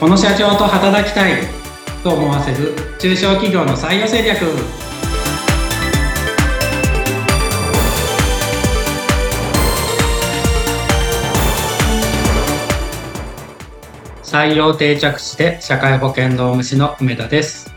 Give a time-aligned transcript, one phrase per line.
[0.00, 1.42] この社長と働きたい
[2.04, 4.38] と思わせる中小企業の採用戦略。
[14.22, 17.74] 採用定着地で社会保険労務士の梅田です。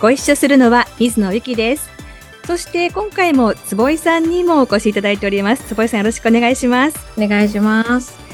[0.00, 1.90] ご一緒するのは水野由紀です。
[2.46, 5.64] そして今回も坪井さんにもお越しいただいております。
[5.64, 6.98] 坪井さんよろしくお願いします。
[7.18, 8.29] お願いします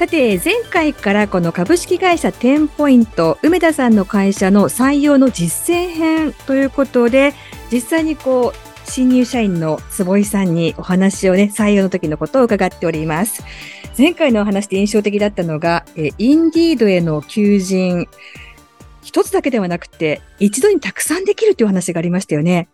[0.00, 7.34] さて前回からこの株式会社テンポイント梅田さんの会社の採用の実践編ということで
[7.70, 13.44] 実際にこう新入社員の坪井さんにお話をね採用の時のことを伺っております。
[13.98, 18.08] 前回のお話で印象的だったのがえインディードへの求人
[19.02, 22.70] 一つだけではなくて一度にたくさんできるという話がありましたよね。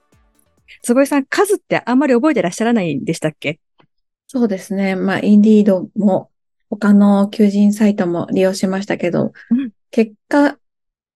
[0.85, 3.59] 坪井さん数ってあんまり覚えてらっしゃらないんでしたっけ？
[4.29, 4.95] そうですね。
[4.95, 6.31] まあ、インディードも
[6.71, 10.59] 他の求人サイトも利用しましたけど、うん結果、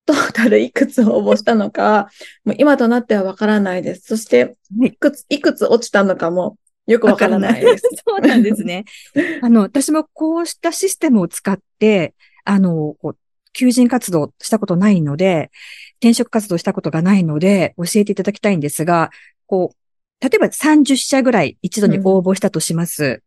[0.06, 2.08] トータルいくつ応募したのか、
[2.44, 4.02] もう今となってはわからないです。
[4.06, 4.50] そして、は
[4.84, 6.56] いいくつ、いくつ落ちたのかも
[6.86, 7.82] よくわからないです。
[8.06, 8.84] そうなんですね。
[9.42, 13.16] あの、私もこうしたシステムを使って、あの、こう
[13.52, 15.50] 求人活動したことないので、
[15.98, 19.10] 転職活動したことがないので、教えていただきたいんですが、
[19.46, 23.22] こう、例えば30社ぐらい一度に応募したとします。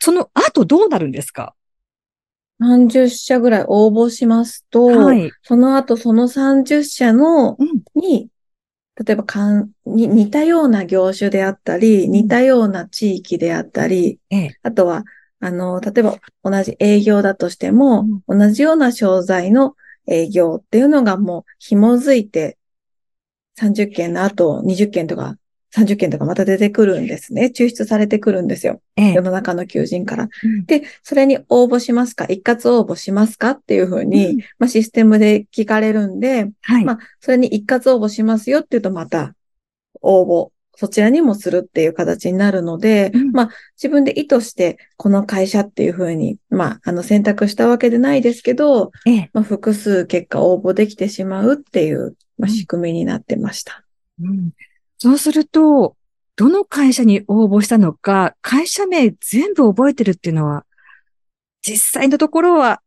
[0.00, 1.54] その後どうなるんですか
[2.58, 5.32] ？30社ぐらい応募しますと、はい。
[5.42, 7.82] その後その30社の、うん。
[7.94, 8.28] に、
[8.96, 14.58] 例えばかんに似たような業種であったり、似たような地域であったり、ええ。
[14.62, 15.04] あとは、
[15.40, 19.74] あの、例えば同じ営業だとしても、同じような商材の
[20.06, 22.58] 営業っていうのがもう紐づいて、
[23.56, 25.36] 30件の後20件とか
[25.74, 27.52] 30件とかまた出てくるんですね。
[27.54, 28.82] 抽出されてくるんですよ。
[28.96, 29.22] ええ世。
[29.22, 30.24] の中の求人から。
[30.24, 32.24] うんで、それに応募しますか？
[32.26, 33.50] 一括応募しますか？
[33.50, 36.84] っていうふうに、うんまあ、システムで聞かれるんで、はい。
[36.84, 39.34] まあ、それに一括応募しますよっていうとまた
[40.02, 49.30] 応募、そちらにもするっていう形になるので、うんまあ、自分で意図してこの会社っていうふうに、まあ、あの選択したわけでないですけど、ええ。
[49.32, 53.84] まあ、複数結果応募できてしまうっていう、まあ、うん仕組みになってました。
[54.20, 54.50] うん
[55.00, 55.96] そうすると、
[56.36, 60.64] どの会社に応募したのか、会社名全部覚えてるっていうのは、
[61.62, 62.80] 実際のところは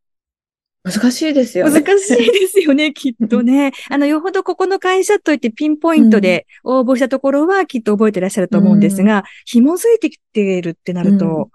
[0.83, 1.97] 難しいですよ難ね。
[1.99, 3.71] しいですよね、 きっとね。
[3.89, 11.45] あの、よほどここの会社といってピンポイントで応募したところはきっと覚えてらっしゃると思うんですが、紐づいてきているってなると、うん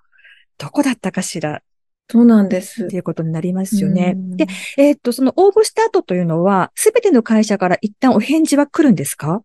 [0.61, 1.63] どこだったかしら？
[2.11, 2.97] そうなんですって。
[2.97, 4.15] いうことになりますよね。
[4.17, 9.45] うんで、えーっと、その応募した後というのは、すべての会社から一旦お返事は来るんですか？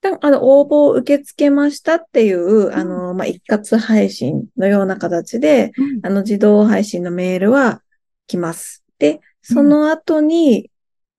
[0.00, 7.82] 旦あの、応募を受け付けましたっていう、あの、まあ、一括配信のような形で、あの、自動配信のメールは
[8.26, 8.84] 来ます。
[8.98, 10.70] で、その後に、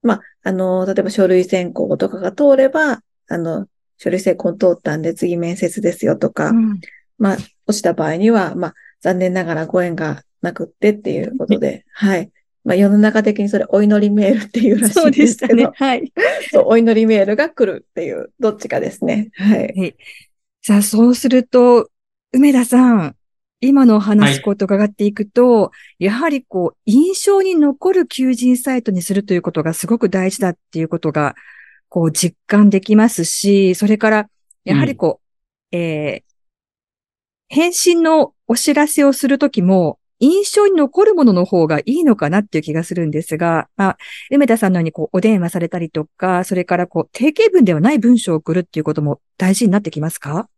[0.02, 3.68] まあ、あの、例えば書類選考とかが通れば、あの、
[3.98, 6.80] 書類選考通ったんで次面接ですよとか、うん。
[7.18, 12.32] まあ、落ちた場合には、まあ、残念ながらご縁がなくってっていうことで、はい。
[12.67, 15.72] まあ、世の中的にそれお祈りメールっていうらしそいうんでしたねですけど、。
[15.73, 16.11] はい。
[16.51, 19.29] そう、お祈りメールが来るっていう、どっちかですね。
[19.35, 19.95] はい。
[20.61, 21.89] さあ、そうすると、
[22.33, 23.16] 梅田さん、
[23.61, 31.35] 今のおはい話こうと伺っていくと、やはりこう、印象に残る求人サイトにするということがすごく大事だっていうことが、
[31.88, 34.29] こう、実感できますし、それから、
[34.66, 35.22] やはりこ
[35.72, 36.28] う、えー
[37.49, 43.97] 返信のお知らせをするときも、印象に残るものの方がいいのかなっていう気がするんですが、まあ、
[44.31, 50.50] 梅田さんのようにこう、お電話されたりとか、それからこう、定型文ではない文章を送るっていうことも大事になってきますか？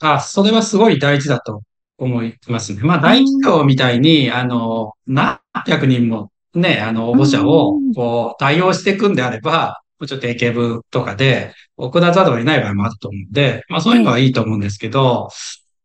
[0.00, 1.62] あ、それはすごい大事だと
[1.98, 2.80] 思いますね。
[2.82, 15.28] まあ、大企業みたいに、あの、何百人もね、あの、応募者をうん、こう、対応していくんであれば、もちろん定型文とかで送らざるを得ない場合もあると思うんで、まあ、そういうのはいいと思うんですけど、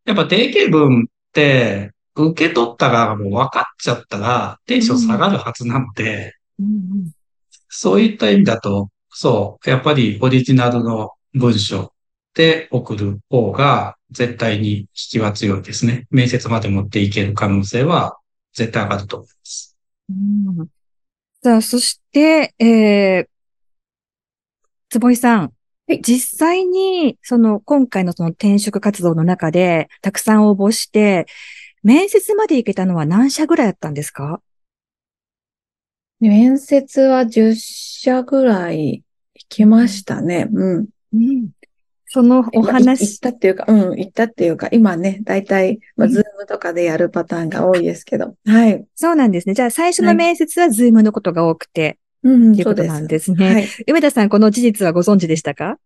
[0.04, 7.10] やっぱ定型文って、受け取った側がもう分かっちゃったら、テンション下がるはずなので、うん
[7.76, 11.92] そういった意味だと、そう、やっぱりオリジナルの文章
[12.32, 16.06] で送る方が絶対に引きは強いですね。
[16.10, 18.16] 面接まで持っていける可能性は
[18.52, 19.76] 絶対上がると思います。
[20.08, 20.12] う
[20.62, 20.68] ん
[21.42, 23.26] さあ、そして、えー、
[24.88, 25.52] 坪井さん。
[25.86, 31.26] はい実際に、その、今回のその転職活動の中で、たくさん応募して、
[31.84, 34.40] 面接まで行けたのは何社ぐらいあったんですか？
[36.18, 39.04] 面接は10社ぐらい
[39.34, 40.48] 行きましたね。
[40.50, 40.86] うん。
[41.12, 41.50] うん。
[42.06, 48.34] そのおまあい行っ話、たっていうか、うん、行ったっていうか、今ね、だいたい、まあ、ズームとかでやるパターンが多いですけど。
[48.46, 48.86] はい。
[48.94, 49.54] そうなんですね。
[49.54, 53.52] じゃあ最初のはい面接はズームのことが多くて、うん、ということなんですね。
[53.52, 53.68] はい。
[53.88, 55.78] 梅田さん、この事実はご存知でしたか？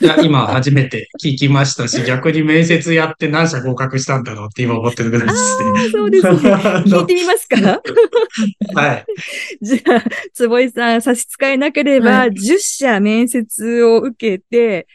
[0.00, 5.70] いや、今初めて聞きましたし、 逆に面接やって何社合格したんだろうって今思ってるぐらいですね。
[5.88, 6.34] あそうですね。
[6.34, 7.56] 聞いてみますか？
[8.74, 9.06] はい。
[9.62, 14.86] じゃあ、坪井さん、差し支えなければ、はい10社面接を受けて、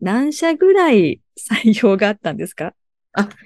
[0.00, 2.74] 何社ぐらい採用があったんですか？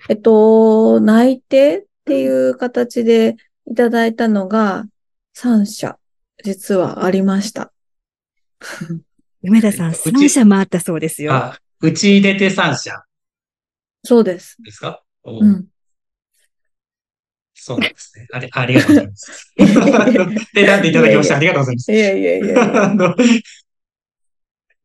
[0.09, 3.37] えっと、内定っていう形で
[3.71, 4.87] いただいたのが
[5.37, 5.99] 3社、
[6.45, 7.73] 実はありました。
[9.43, 11.33] 梅田さん、うち3社回ったそうですよ。
[11.35, 13.03] あ、うち入れて3社
[14.05, 14.56] そうです。
[14.62, 15.03] ですか？
[15.25, 15.67] おうん。
[17.55, 18.27] そうなんですね。
[18.33, 19.55] ありありがとうございます。
[20.55, 21.93] 選んでいただきましてありがとうございます。
[21.93, 22.94] いやいやいや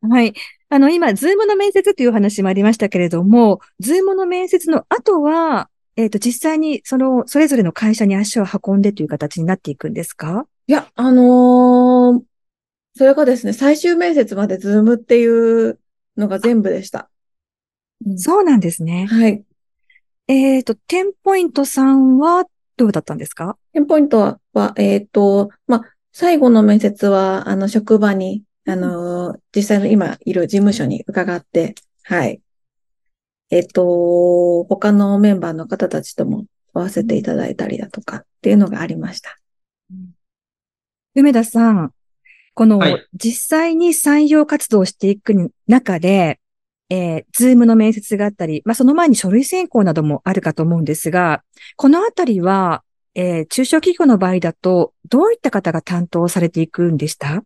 [0.09, 0.33] はい。
[0.69, 10.47] あの、今、ズームの面接という話もありましたけれども、ズームの面接の後は、えっ、と、実際に、その、それぞれの会社に足を運んでという形になっていくんですか？
[10.67, 11.80] いや、あのー
[12.95, 15.79] それがですね、最終面接までズームっていう
[16.17, 17.09] のが全部でした。
[18.05, 19.05] うんそうなんですね。
[19.05, 19.43] はい。
[20.27, 22.45] えっ、と、テンポイントさんは
[22.75, 23.57] どうだったんですか？
[23.73, 32.41] テンポイントは、はえっと、まあ、最後の面接は、あの、職場に、あのー実際の今いる事務所に伺って、はい。
[33.51, 39.37] えっと、他のメンバーの方たちとも会わせていただいたりだとかっていうのがありました。
[41.13, 41.93] 梅田さん、
[42.53, 43.07] この、はい。
[43.13, 46.39] 実際に採用活動をしていく中で、
[46.89, 51.43] えー、ズームの面接があったり、まあ、その前に書類選考などもあるかと思うんですが、
[51.77, 52.83] このあたりは、
[53.15, 57.43] えー、中小企業の場合だと、どういった方が担当されていくんでした？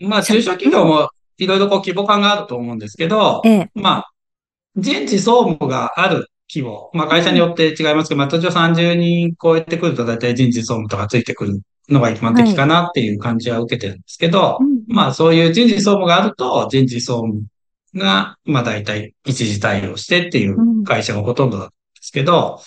[0.00, 1.08] まあ、中小企業も
[1.38, 4.12] いろいろこう規模感があると思うんですけど、ええ、まあ、
[4.76, 17.44] 人事総務がある規模、まあ会社によって違いますけど、まあ通常30人超えてくると大体人事総務とかついてくるのが一般的かなっていう感じは受けてるんですけど、うんまあそういう人事総務があると、人事総務
[17.94, 22.60] が、まあ大体一時対応してっていう会社がほとんどなんですけど、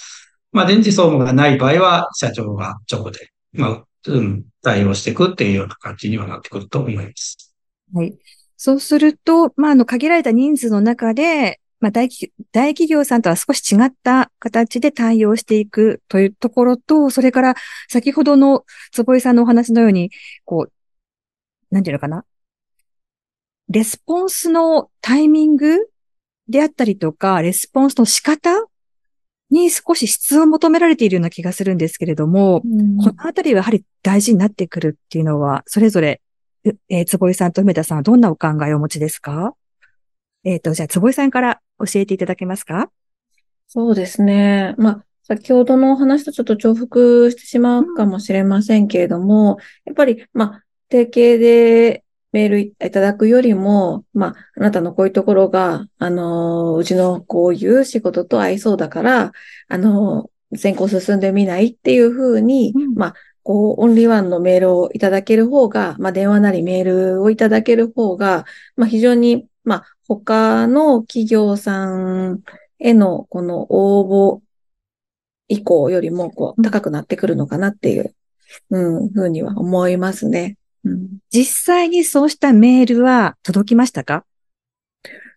[0.52, 7.54] まあ人事総務がない場合は社長が直で、まあ、うん、対応していくっていうような感じにはなってくると思います。
[7.94, 8.18] はい。
[8.58, 17.56] そうすると、まあ、あの、限られた人数の中で、まあ、大企大企業さんとは少し違った形で対応していくというところと、それから、
[17.88, 20.12] 先ほどの坪井さんのお話のように、
[20.46, 20.72] こう、
[21.74, 22.26] なんていうのかな。
[23.70, 25.78] レスポンスのタイミング
[26.48, 28.66] であったりとか、レスポンスの仕方
[29.52, 36.22] に少し質を求められているような気がするんですけれども、このあたりはやはり大事になってくるっていうのは、それぞれ、
[36.66, 39.54] うえー坪井さんと梅田さんはどんなお考えをお持ちですか？
[40.44, 42.90] えっ、と、じゃあ、坪井さんから教えていただけますか？
[43.68, 44.74] そうですね。
[44.78, 59.32] まあ、先ほどのお話とちょっと重複してしまうかもしれませんけれども、やっぱり、まあ、定型でメールいただくよりも、まあ、あなたのこういうところが、あのー、うちのこういう仕事と合いそうだから、
[59.68, 63.14] あのー、先行進んでみないっていうふうに、うんまあ、
[63.44, 68.46] こう、オンリーワンのメールをいただける方が、まあ、電話なりメールをいただける方が、
[68.76, 72.42] まあ、非常に、まあ、他の企業さん
[72.80, 74.42] へのこの応募
[75.48, 78.16] 以降よりもこう高くなってくるのかなっていう、
[78.72, 80.58] うん、ふうには思いますね。
[80.84, 84.26] うん、実際にそうしたメールは届きましたか？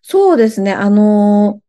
[0.01, 0.73] そうですね。
[0.73, 1.63] あのー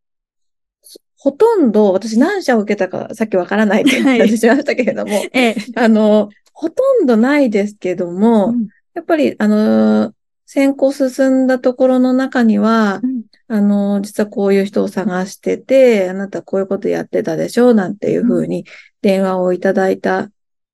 [1.16, 5.56] ほとんど、私何社を受けたかさっきわからないってはい話しましたけれども、ええ。
[5.76, 10.12] あのーほとんどないですけども、うんやっぱり、あのー
[10.46, 18.64] 先行進んだところの中には、うんあのー実はこういう人を探してて、あなたこういうことやってたでしょなんていうふうに
[19.02, 20.30] 電話をいただいた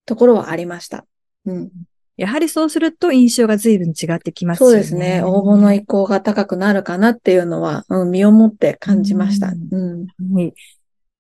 [0.06, 1.04] ところはありました。
[1.46, 1.70] うん。
[2.16, 4.76] やはりそうすると印象が随分違ってきますそよね。
[4.76, 5.22] うですね。
[5.24, 9.48] 応募の意向が高くなるかなっていうのは、うん、身をもって感じました。
[9.48, 10.06] ううん。
[10.34, 10.54] はい。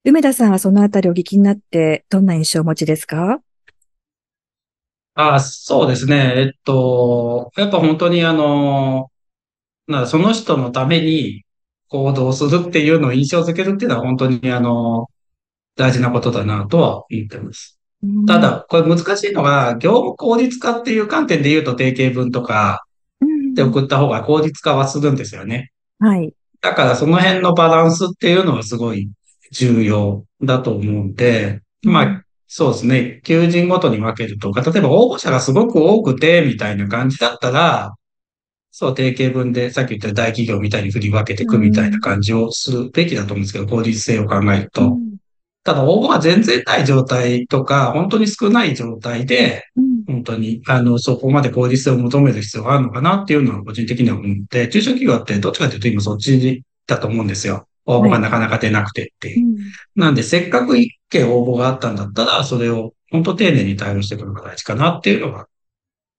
[0.04, 3.40] 梅田さんはそのあたりをお聞きになって、どんな印象をお持ちですか？
[5.14, 6.34] あそうですね。
[6.36, 9.10] えっと、やっぱ本当にあの、
[9.86, 11.44] なその人のために
[11.88, 15.08] 行動するっていうのを印象づけるっていうのは本当にあの、
[15.76, 17.78] 大事なことだなとは言ってます。
[18.26, 22.84] た、だ、これ難しいのが、業務効率化っていう観点で言うと定型文とか
[23.20, 25.72] うんで送った方が効率化はするんですよね。
[25.98, 26.32] はい。
[26.60, 29.10] だからその辺のバランスっていうのはすごい
[29.52, 33.20] 重要だと思うんで、まあ、そうですね。
[33.22, 37.94] 求人ごとに分けるとか、例えば応募者がすごく多くて、みたいな感じだったら、
[38.72, 44.98] そう、定型文で、さっき言った大企業みたいに振り分けていくみたいな感じをするべきだと思うんですけど、効率性を考えると。
[45.62, 49.62] ただ、応募が全然ない状態とか、本当に少ない状態で、
[50.08, 57.68] 本当に、あの、そこまで効率性を求める必要があるのかなっていうのは個人的には思って、中小企業ってどっちかというと今そっちだと思うんですよ。
[57.86, 59.54] 応募がなかなか出なくてっていう。
[59.54, 59.64] はい、
[59.96, 65.46] なんで、せっかく一件応募があったんだったら、それを本当丁寧に対応していくのが大事かなっていうのが、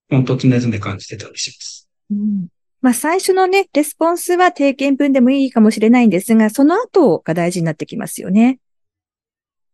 [0.09, 1.89] 本当常々感じてたりします。
[2.11, 2.47] うん
[2.81, 8.59] まあ、最初のね、レスポンスは定型文でもいいかもしれないんですが、その後が大事になってきますよね。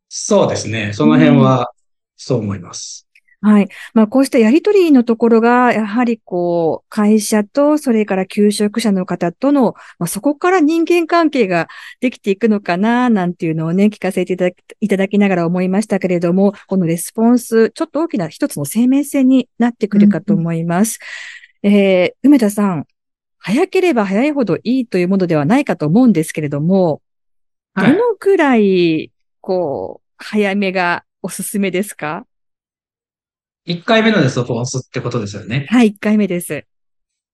[0.09, 0.91] そうですね。
[0.93, 1.71] その辺は、
[2.17, 3.06] そう思います。
[3.41, 3.69] はい。
[3.93, 11.67] まあ、こうしたやりとりのところが、やはりこう、会社と、それから求職者の方との、まあ、そこから人間関係が
[11.99, 20.97] できていくのかな、なんていうのをね、聞かせていただきいただきながら思いましたけれども、このレスポンス、ちょっと大きな一つの生命線になってくるかと思います。
[21.61, 22.87] うん、えー、梅田さん、
[23.37, 27.03] 早ければ早いほどいいというものではないかと思うんですけれども、
[27.75, 32.25] どのくらい、こう、早めがおすすめですか？
[33.67, 35.67] 1回目のレスポンスってことですよね。
[35.69, 36.65] はい、1回目です。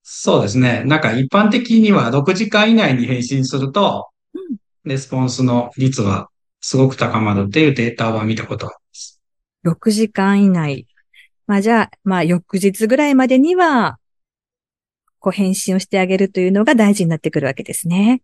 [0.01, 0.83] そうですね。
[0.85, 4.09] なんか一般的には6時間以内に返信すると、
[4.83, 9.21] レスポンスの率はすごく高まるっていうデータは見たことあります。
[9.63, 10.87] 6時間以内。
[11.45, 13.99] まあじゃあ、まあ翌日ぐらいまでには、
[15.19, 18.23] こう返信をしてあげるというのが大事になってくるわけですね。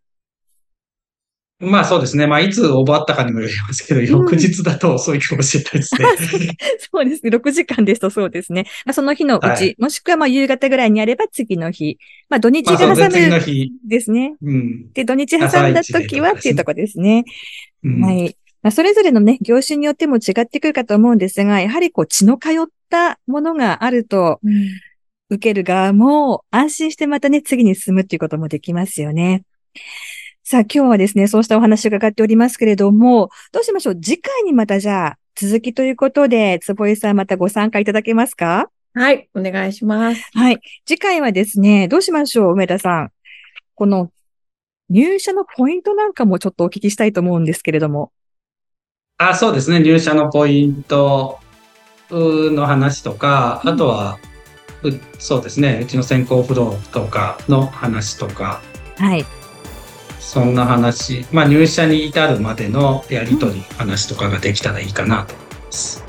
[1.60, 2.25] まあそうですね。
[2.25, 6.06] まあいつ応募あったかにもよりますけど、翌日だと遅いかもしれないですね。
[6.92, 7.32] そうですね。
[7.32, 8.66] 6時間ですとそうですね。
[8.86, 11.98] まあ、その日のうち、はい、もしくはまあ夕方ぐらいにあれば次の日。
[12.30, 14.36] まあ土日が挟むですね。
[14.42, 17.25] うん、で、土日挟んだ時はっていうとこですね。
[17.84, 18.38] うん、はい。
[18.62, 22.54] まあ、それぞれのね、業種によっても違ってくるかと思うんですが、やはりこう血の通っ
[22.89, 24.70] たものがあると、うん、
[25.30, 29.44] 受ける側も安心してまたね、次に進むっていうこともできますよね。
[30.51, 33.96] さあ、今日はですね、そうしたお話を伺っておりますけれども、どうしましょう？
[34.01, 38.72] 次回にまたじゃあ、続きということで、坪井さんまたご参加いただけますか？
[38.96, 40.27] はい、お願いします。
[40.34, 40.60] はい。
[40.88, 43.12] 次回はですね、どうしましょう梅田さん。
[43.75, 44.10] この
[44.89, 48.12] 入社のポイントなんかもちょっとお聞きしたいと思うんですけれども。
[49.20, 49.82] あ、そうですね。
[49.82, 51.39] 入社のポイント
[52.10, 54.18] の話とか、あとは、
[54.82, 55.82] うん、そうですね。
[55.84, 58.63] うちの先行フローとかの話とか。
[58.98, 59.24] はい。
[60.30, 66.04] そんな話、まあ、入社に至るまでのやりとり、話とかができたらいいかなと思います。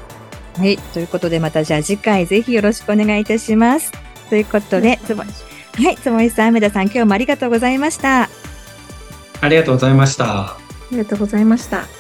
[0.59, 0.77] はい。
[0.77, 3.93] ということで、またじゃあ次回ぜひよろしくお願いいたします。
[4.29, 8.29] ということで、つぼ、はい、つもいさん、梅田さん、今日もありがとうございました。
[9.41, 10.49] ありがとうございました。
[10.49, 10.59] あ
[10.91, 12.00] りがとうございました。